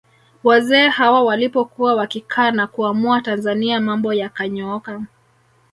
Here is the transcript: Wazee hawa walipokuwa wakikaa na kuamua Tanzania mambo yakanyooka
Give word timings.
Wazee 0.43 0.89
hawa 0.89 1.23
walipokuwa 1.23 1.95
wakikaa 1.95 2.51
na 2.51 2.67
kuamua 2.67 3.21
Tanzania 3.21 3.79
mambo 3.79 4.13
yakanyooka 4.13 5.05